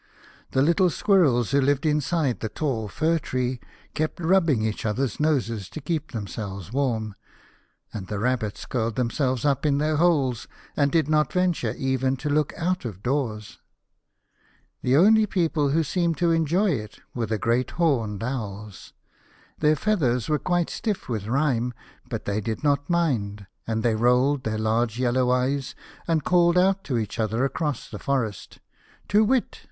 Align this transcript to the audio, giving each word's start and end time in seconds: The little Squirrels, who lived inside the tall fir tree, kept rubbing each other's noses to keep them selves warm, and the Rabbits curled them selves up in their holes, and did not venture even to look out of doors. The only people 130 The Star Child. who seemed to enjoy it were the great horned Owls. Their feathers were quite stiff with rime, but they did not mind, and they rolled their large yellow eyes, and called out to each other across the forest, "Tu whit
The 0.49 0.63
little 0.63 0.89
Squirrels, 0.89 1.51
who 1.51 1.61
lived 1.61 1.85
inside 1.85 2.39
the 2.39 2.49
tall 2.49 2.87
fir 2.87 3.19
tree, 3.19 3.59
kept 3.93 4.19
rubbing 4.19 4.63
each 4.63 4.83
other's 4.83 5.19
noses 5.19 5.69
to 5.69 5.79
keep 5.79 6.09
them 6.11 6.25
selves 6.25 6.73
warm, 6.73 7.13
and 7.93 8.07
the 8.07 8.17
Rabbits 8.17 8.65
curled 8.65 8.95
them 8.95 9.11
selves 9.11 9.45
up 9.45 9.63
in 9.63 9.77
their 9.77 9.97
holes, 9.97 10.47
and 10.75 10.91
did 10.91 11.07
not 11.07 11.31
venture 11.31 11.75
even 11.77 12.17
to 12.17 12.31
look 12.31 12.51
out 12.57 12.83
of 12.83 13.03
doors. 13.03 13.59
The 14.81 14.97
only 14.97 15.27
people 15.27 15.65
130 15.65 15.77
The 15.77 15.85
Star 15.85 15.85
Child. 15.85 15.85
who 15.85 15.91
seemed 15.91 16.17
to 16.17 16.31
enjoy 16.35 16.69
it 16.71 16.99
were 17.13 17.27
the 17.27 17.37
great 17.37 17.69
horned 17.77 18.23
Owls. 18.23 18.93
Their 19.59 19.75
feathers 19.75 20.27
were 20.27 20.39
quite 20.39 20.71
stiff 20.71 21.09
with 21.09 21.27
rime, 21.27 21.75
but 22.09 22.25
they 22.25 22.41
did 22.41 22.63
not 22.63 22.89
mind, 22.89 23.45
and 23.67 23.83
they 23.83 23.93
rolled 23.93 24.45
their 24.45 24.57
large 24.57 24.97
yellow 24.97 25.29
eyes, 25.29 25.75
and 26.07 26.23
called 26.23 26.57
out 26.57 26.83
to 26.85 26.97
each 26.97 27.19
other 27.19 27.45
across 27.45 27.87
the 27.87 27.99
forest, 27.99 28.57
"Tu 29.07 29.23
whit 29.23 29.59